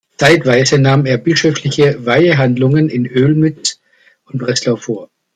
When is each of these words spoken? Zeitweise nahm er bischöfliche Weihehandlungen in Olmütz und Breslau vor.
Zeitweise 0.17 0.79
nahm 0.79 1.05
er 1.05 1.19
bischöfliche 1.19 2.03
Weihehandlungen 2.07 2.89
in 2.89 3.05
Olmütz 3.07 3.79
und 4.25 4.39
Breslau 4.39 4.75
vor. 4.75 5.11